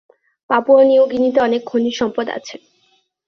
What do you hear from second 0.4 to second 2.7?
Papua new গিনিতে অনেক খনিজ সম্পদ আছে।